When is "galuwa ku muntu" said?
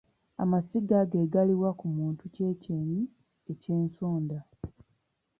1.33-2.23